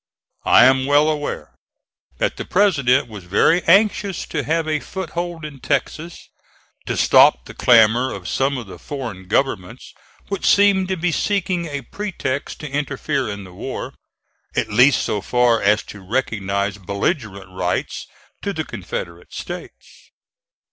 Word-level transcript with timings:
I 0.47 0.65
am 0.65 0.87
well 0.87 1.07
aware 1.09 1.53
that 2.17 2.37
the 2.37 2.43
President 2.43 3.07
was 3.07 3.25
very 3.25 3.63
anxious 3.65 4.25
to 4.25 4.41
have 4.43 4.67
a 4.67 4.79
foothold 4.79 5.45
in 5.45 5.59
Texas, 5.59 6.31
to 6.87 6.97
stop 6.97 7.45
the 7.45 7.53
clamor 7.53 8.11
of 8.11 8.27
some 8.27 8.57
of 8.57 8.65
the 8.65 8.79
foreign 8.79 9.27
governments 9.27 9.93
which 10.27 10.43
seemed 10.47 10.87
to 10.87 10.97
be 10.97 11.11
seeking 11.11 11.67
a 11.67 11.81
pretext 11.83 12.61
to 12.61 12.67
interfere 12.71 13.29
in 13.29 13.43
the 13.43 13.53
war, 13.53 13.93
at 14.55 14.69
least 14.73 15.03
so 15.03 15.21
far 15.21 15.61
as 15.61 15.83
to 15.83 16.01
recognize 16.01 16.79
belligerent 16.79 17.51
rights 17.51 18.07
to 18.41 18.53
the 18.53 18.63
Confederate 18.65 19.31
States. 19.31 20.09